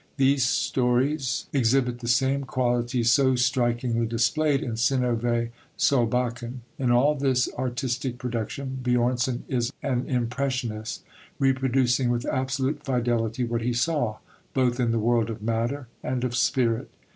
[0.17, 6.61] These stories exhibit the same qualities so strikingly displayed in Synnövé Solbakken.
[6.79, 11.03] In all this artistic production Björnson is an impressionist,
[11.37, 14.17] reproducing with absolute fidelity what he saw,
[14.55, 16.89] both in the world of matter and of spirit.